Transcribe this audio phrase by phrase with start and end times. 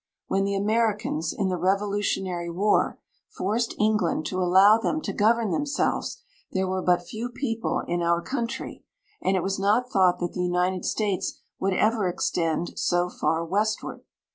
[0.25, 2.97] When the Americans, in the Revolutionary War,
[3.29, 8.23] forced England to allow them to govern themselves, there were but few people in our
[8.23, 8.83] country,
[9.21, 14.01] and it was not thought that the United States would ever extend so far westward.